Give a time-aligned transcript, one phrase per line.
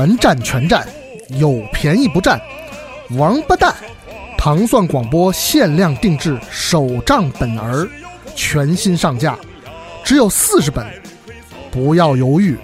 [0.00, 0.88] 全占全占，
[1.38, 2.40] 有便宜不占，
[3.18, 3.74] 王八蛋！
[4.38, 7.86] 糖蒜广播限量定制手账本儿，
[8.34, 9.38] 全新上架，
[10.02, 10.86] 只有四十本，
[11.70, 12.56] 不要犹豫，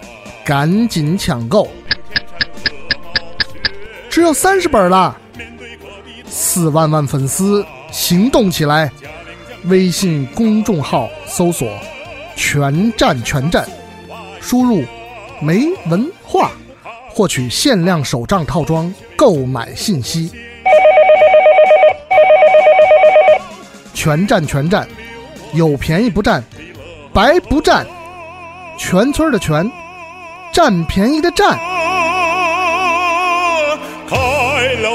[0.47, 1.69] 赶紧抢购！
[4.09, 5.15] 只有三十本了，
[6.27, 7.63] 四万万粉丝
[7.93, 8.91] 行动起来！
[9.65, 11.69] 微信公众号搜索
[12.35, 13.69] “全占全占”，
[14.41, 14.83] 输入
[15.43, 16.51] “没文化”。
[17.17, 20.31] 获取限量手账套装购买信息，
[23.95, 24.87] 全占全占，
[25.55, 26.45] 有便宜不占，
[27.15, 27.87] 白不占，
[28.77, 29.67] 全村的全，
[30.53, 31.59] 占便宜的占。
[34.07, 34.17] 开
[34.83, 34.95] 了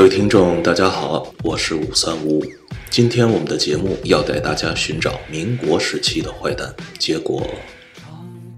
[0.00, 2.42] 各位听众，大家好，我是五三五五。
[2.88, 7.42] 今天我们的节目要带大家寻找民国时期的坏蛋，结果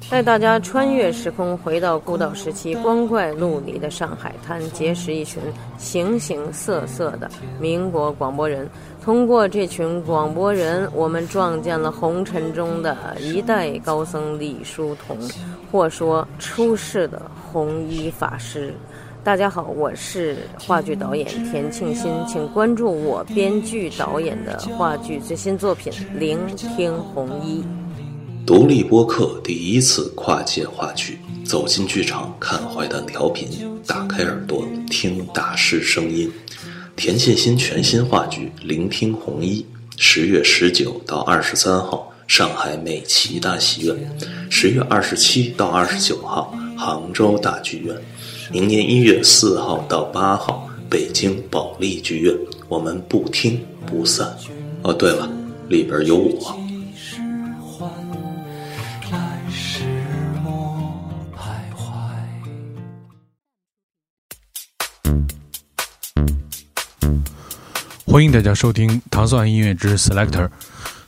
[0.08, 5.42] 带大家穿越时空，回到孤岛时期光怪陆离的上海滩，结识一群
[5.78, 8.70] 形形色色的民国广播人。
[9.02, 15.18] 通过这群广播人，我们撞见了红尘中的一代高僧李叔同，
[15.72, 17.20] 或说出世的
[17.50, 18.72] 红衣法师。
[19.24, 27.62] 大家好，我是话剧导演田庆新，请关注我编剧导演的话剧最新作品《聆听红衣》。
[28.44, 36.28] 独立播客第一次跨界话剧，走进剧场看坏蛋调频，打开耳朵听大师声音。
[36.96, 39.64] 田沁鑫全新话剧《聆听红衣》，
[40.02, 43.96] 十月十九到二十三号上海美琪大戏院，
[44.50, 47.96] 十月二十七到二十九号杭州大剧院。
[48.52, 52.36] 明年一月四号到八号，北京保利剧院，
[52.68, 54.30] 我们不听不散。
[54.82, 55.26] 哦，对了，
[55.70, 56.54] 里边有我。
[68.04, 70.46] 欢迎大家收听《糖蒜音乐之 Selector》。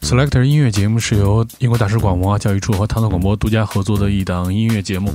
[0.05, 5.11] Selector 音乐节目是由英国大使馆文化教育处和糖蒜广播独家合作的一档音乐节目。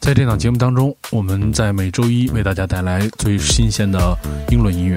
[0.00, 4.18] 在这档节目当中，我们在每周一为大家带来最新鲜的
[4.50, 4.96] 英伦音乐。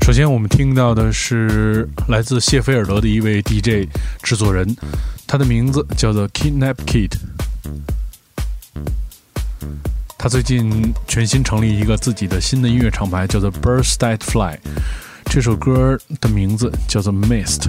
[0.00, 3.88] 首先，我们听到的是来自谢菲尔德的一位 DJ
[4.24, 4.76] 制作人，
[5.24, 7.12] 他的名字叫做 Kidnap Kid。
[10.18, 14.58] 他最近全新成立一个自己的新的音乐厂牌，叫做 Burst That Fly。
[15.26, 17.68] 这首歌的名字叫做 mist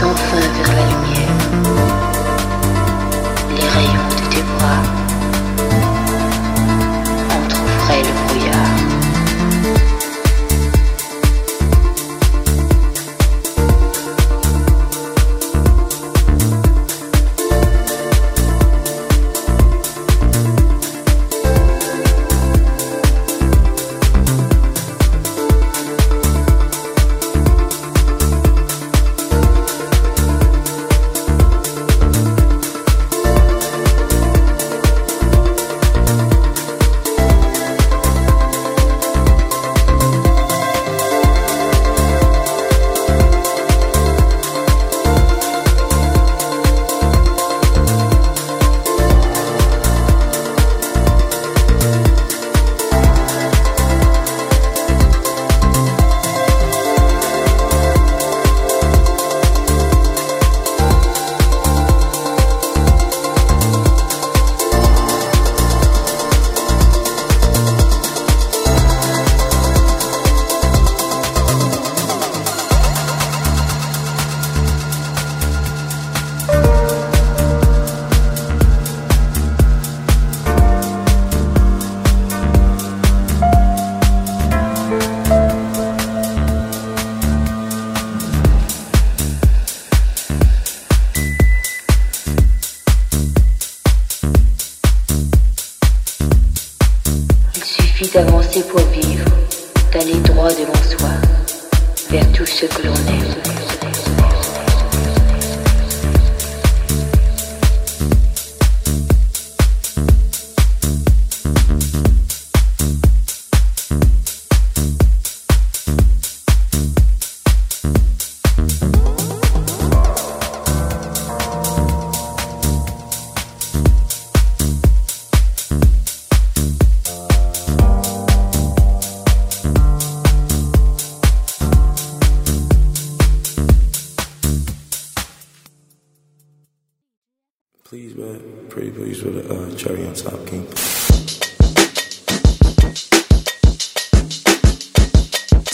[0.00, 0.69] soul further.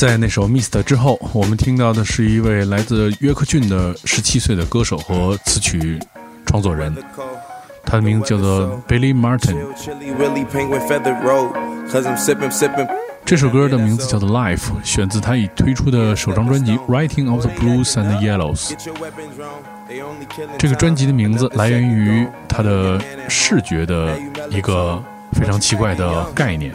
[0.07, 5.99] 在那首《Mist》之后，我们听到的是一位来自约克郡的十七岁的歌手和词曲
[6.47, 6.95] 创作人，
[7.85, 9.57] 他的名字叫做 Billy Martin。
[13.25, 18.75] 这首歌的名字叫做《Life》，选自他已推出的首张专辑《Writing of the Blues and Yellows》。
[20.57, 24.17] 这个专辑的名字来源于他的视觉的
[24.51, 26.73] 一个非常奇怪的概念。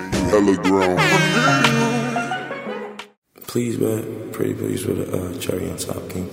[3.51, 4.31] Please, man.
[4.31, 6.29] Pretty please with a uh, cherry on top, King.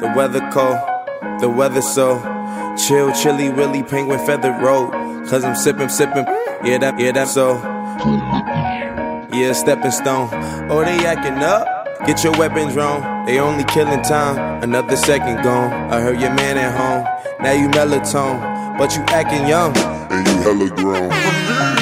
[0.00, 0.78] The weather cold,
[1.42, 2.18] the weather so
[2.88, 4.92] chill, chilly, willy, penguin, feather road.
[5.28, 6.24] Cause I'm sipping, sipping,
[6.64, 7.56] yeah, that, yeah, that's so.
[9.36, 10.30] Yeah, stepping stone.
[10.70, 11.81] Oh, they acting up.
[12.06, 13.26] Get your weapons wrong.
[13.26, 14.62] They only killing time.
[14.62, 15.72] Another second gone.
[15.92, 17.04] I heard your man at home.
[17.40, 19.72] Now you melatonin, but you acting young.
[20.10, 21.81] and you hella grown.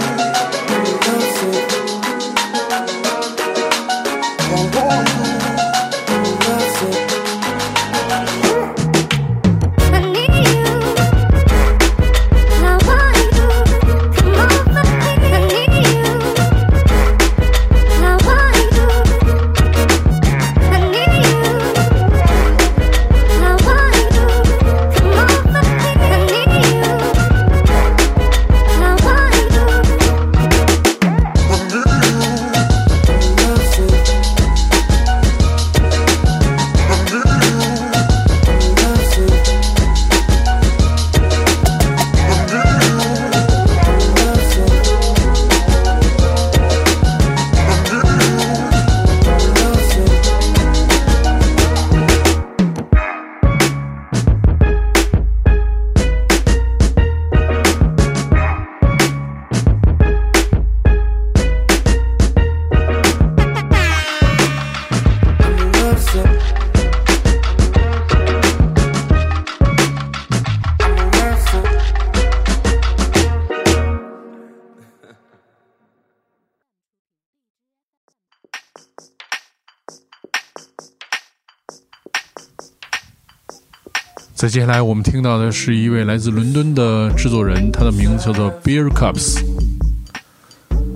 [84.41, 89.39] 在接下来，我们听到的是一位来自伦敦的制作人，他的名字叫做 Beer Cups。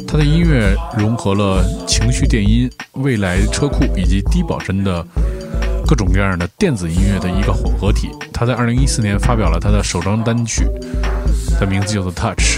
[0.07, 5.05] 他的音乐融合了情绪电音、未来车库以及低保真的
[5.85, 8.09] 各种各样的电子音乐的一个混合体。
[8.33, 10.65] 他在2014年发表了他的首张单曲，
[11.59, 12.57] 的名字叫做《Touch》。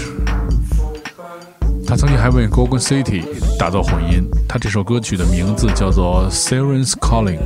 [1.86, 3.24] 他曾经还为 GOGON City
[3.58, 4.26] 打造混音。
[4.48, 7.40] 他这首歌曲的名字叫做《Sirens Calling》。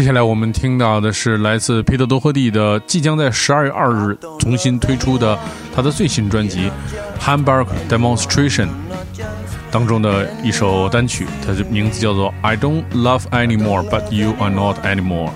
[0.00, 5.38] 接下来我们听到的是来自皮特·多赫蒂的，即将在十二月二日重新推出的
[5.76, 6.70] 他的最新专辑
[7.22, 8.66] 《Hamburg Demonstration》
[9.70, 15.28] 当中的一首单曲，它的名字叫做《I Don't Love Anymore But You Are Not Anymore》。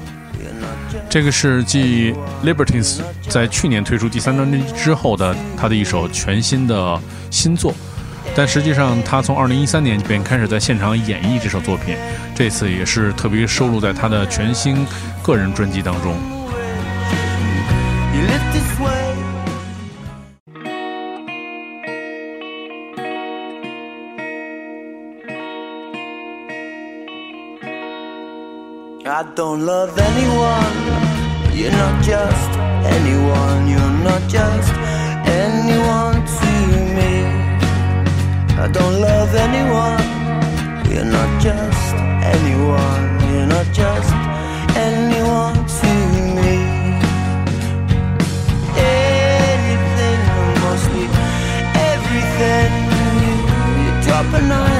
[1.11, 6.99] 这个是继 Liberties 在去年推出第三张专辑之后的他的一首全新的
[7.31, 7.75] 新作。
[8.37, 11.97] 但实际上，他从2013年便开始在现场演绎这首作品，
[12.35, 14.85] 这次也是特别收录在他的全新
[15.23, 16.17] 个人专辑当中。
[29.07, 30.75] I don't love anyone.
[31.55, 32.51] You're not just
[32.83, 33.69] anyone.
[33.69, 34.73] You're not just
[35.25, 36.14] anyone.
[38.57, 40.05] I don't love anyone.
[40.91, 41.95] You're not just
[42.35, 43.05] anyone.
[43.31, 44.13] You're not just
[44.77, 45.93] anyone to
[46.39, 46.55] me.
[48.79, 50.21] Anything,
[50.65, 51.07] mostly
[51.93, 52.71] everything.
[53.25, 53.35] You,
[53.83, 54.74] you drop an eyelash,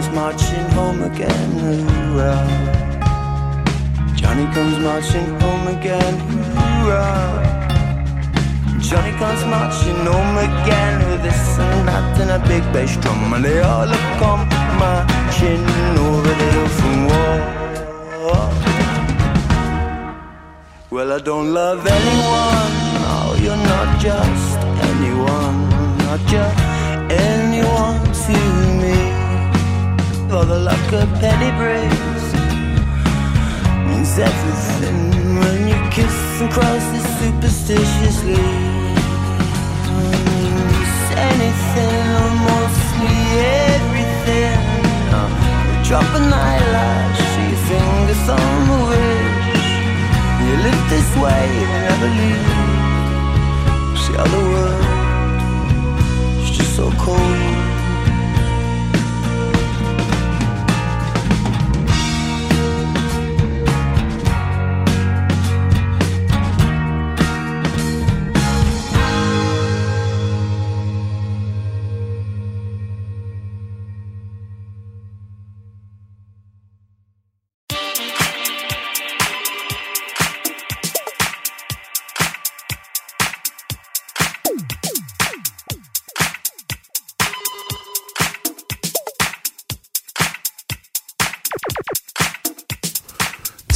[0.00, 2.46] comes marching home again, hoorah.
[4.16, 6.14] Johnny comes marching home again,
[6.56, 7.28] hoorah.
[8.80, 13.44] Johnny comes marching home again with this and that and a big bass drum, and
[13.44, 13.86] they all
[14.18, 15.62] come marching
[16.08, 17.36] over the hill from war.
[20.90, 22.72] Well, I don't love anyone.
[23.04, 24.58] No, you're not just
[24.90, 26.58] anyone, not just
[27.10, 28.69] anyone to
[30.30, 32.24] For the luck of penny breaks
[33.88, 38.44] means everything when you kiss and cross it superstitiously.
[40.30, 43.18] Means anything or mostly
[43.74, 44.60] everything.
[45.18, 45.28] Uh,
[45.82, 49.66] drop an eyelash, your fingers on the wish.
[50.46, 52.50] You live this way, you never leave.
[53.98, 54.84] See how the world
[56.44, 57.49] is just so cold.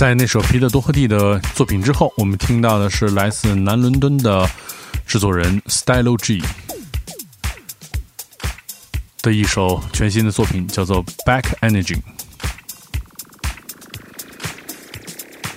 [0.04, 4.46] 在那首皮特·多赫蒂的作品之后，我们听到的是来自南伦敦的
[5.06, 6.42] 制作人 Stylo G
[9.22, 11.96] 的一首全新的作品，叫做《Back Energy》。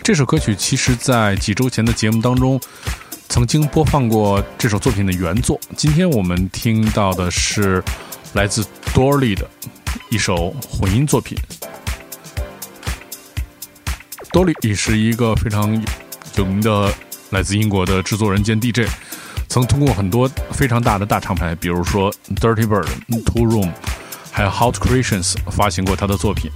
[0.01, 2.57] 这首歌曲其实，在几周前的节目当中
[3.27, 5.59] 曾经播放过这首作品的原作。
[5.75, 7.83] 今天我们听到的是
[8.31, 9.45] 来自 Dory 的
[10.09, 11.37] 一首混音作品。
[14.31, 15.81] 多利也是一个非常
[16.35, 16.93] 有名的
[17.31, 18.89] 来自英国的制作人兼 DJ，
[19.47, 22.87] 曾通过很多非常大的大厂牌，比如说 Dirty Bird、
[23.25, 23.71] Two Room，
[24.31, 26.51] 还有 Hot Creations 发行过他的作品。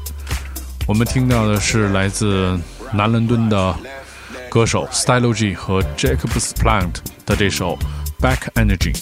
[0.88, 2.60] 我们听到的是来自
[2.92, 3.76] 南伦敦的
[4.50, 7.78] 歌手 Stylo G 和 Jacobs Plant 的这首
[8.20, 8.94] Back Energy。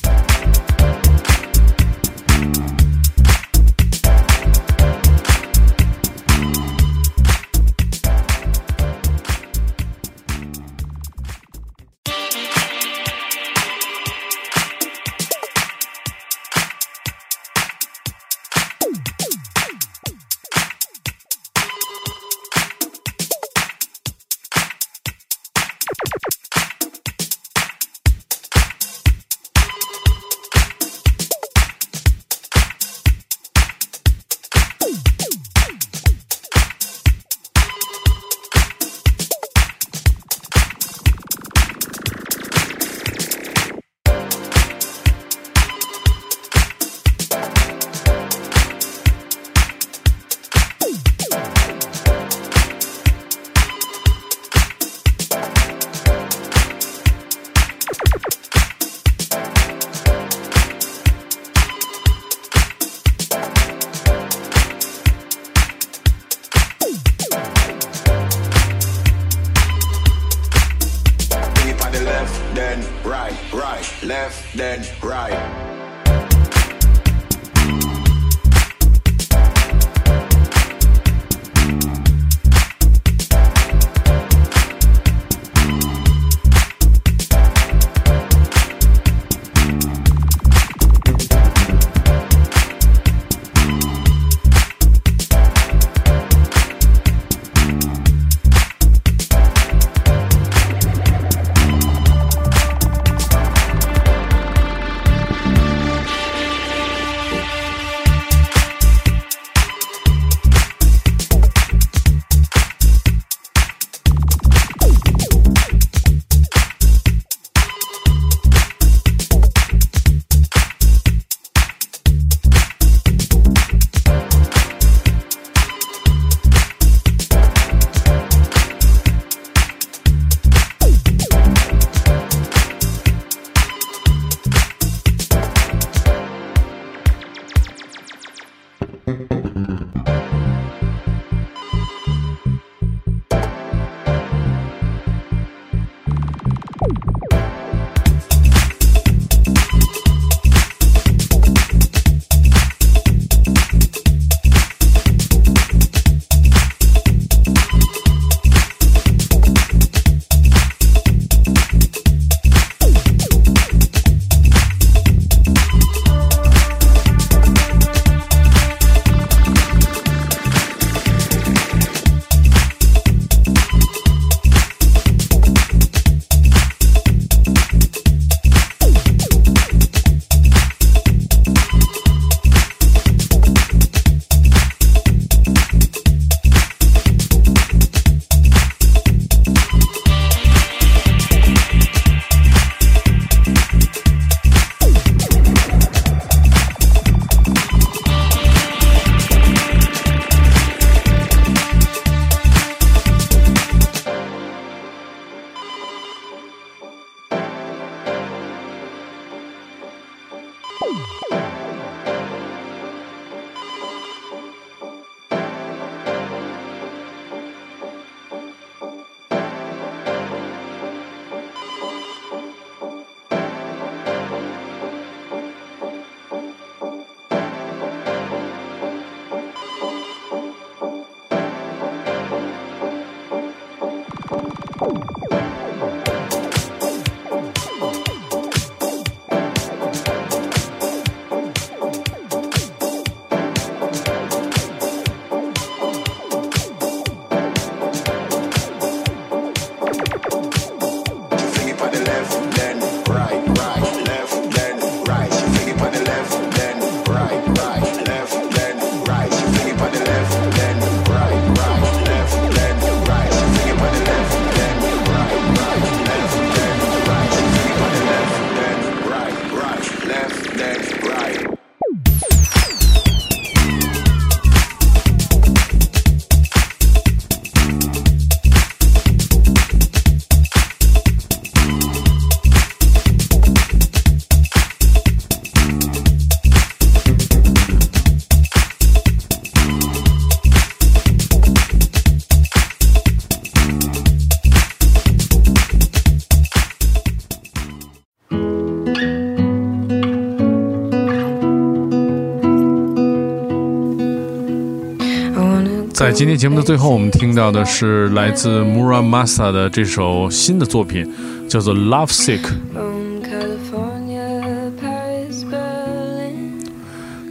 [306.10, 311.08] 在今天节目的最后，我们听到的是来自 Muramasa 的这首新的作品，
[311.48, 312.40] 叫做《Love Sick》。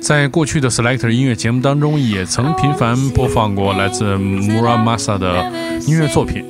[0.01, 5.51] 在过去的 Selector 音乐节目当中，也曾频繁播放过来自 Muramasa 的
[5.89, 6.45] 音乐作品。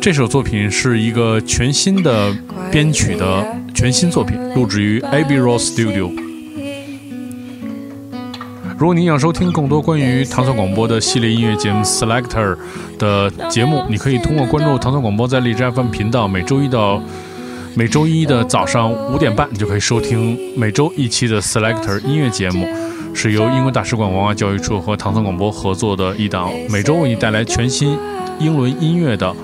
[0.00, 2.34] 这首作品是一个全新的
[2.72, 6.23] 编曲的全新作品，录制于 Abbey Road Studio。
[8.84, 12.54] 如果您想收听更多关于唐宋广播的系列音乐节目 Selector
[12.98, 17.02] 的节目，你可以通过关注唐宋广播在荔枝 FM 频道，每周一到
[17.74, 22.68] 每周一的早上五点半，你就可以收听每周一期的 Selector 音乐节目，
[23.14, 27.96] 是由英国大使馆文化教育处和唐宋广播合作的一档每周为你带来全新
[28.38, 29.34] 英伦音乐的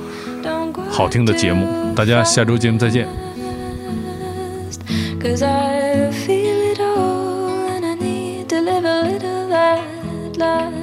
[0.90, 1.66] 好听的节目。
[1.96, 3.09] 大家下周节目再见。
[10.40, 10.80] love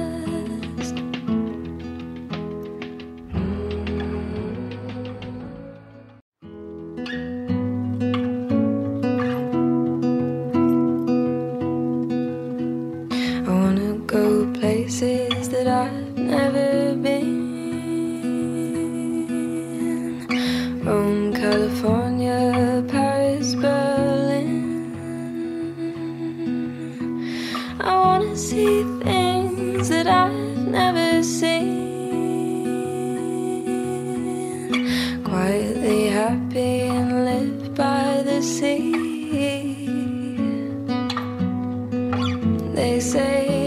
[42.98, 43.57] They say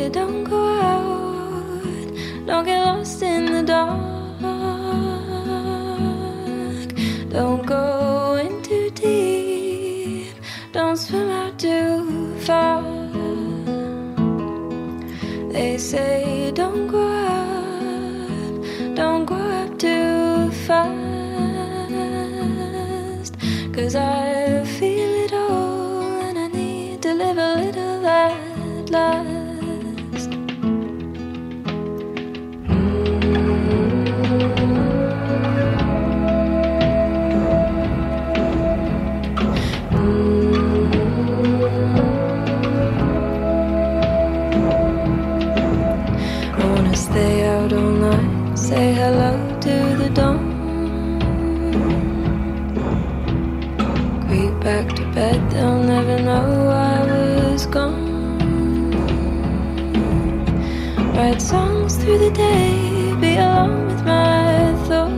[61.32, 65.14] Write songs through the day, be alone with my thoughts.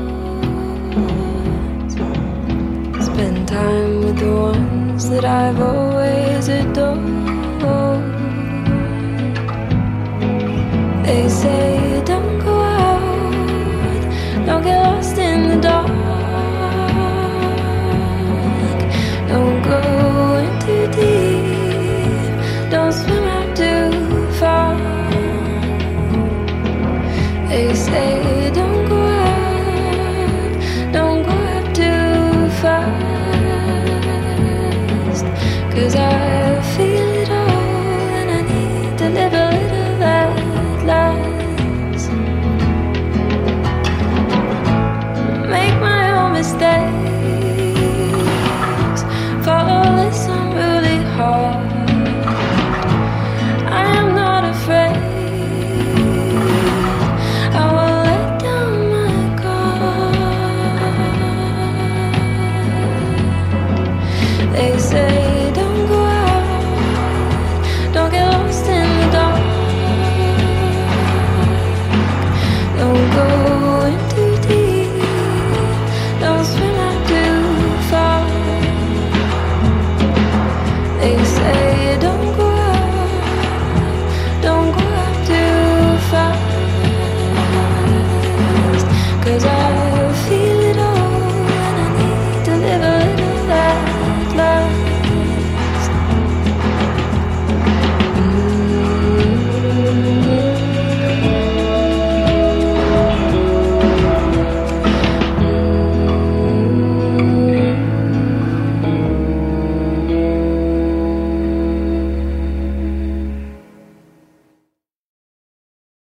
[3.04, 5.83] Spend time with the ones that I've always